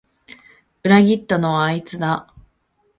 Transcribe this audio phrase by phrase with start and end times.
[0.83, 2.33] 裏切ったのはあいつだ